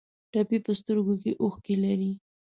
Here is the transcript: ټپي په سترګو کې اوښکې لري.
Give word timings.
ټپي 0.31 0.57
په 0.65 0.71
سترګو 0.79 1.13
کې 1.21 1.31
اوښکې 1.41 1.75
لري. 1.83 2.11